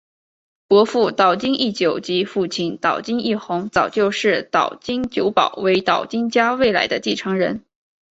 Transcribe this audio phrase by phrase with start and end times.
[0.67, 7.63] 伯父岛津义久及父亲岛津义弘早就视岛津久保为岛津家未来的继承人。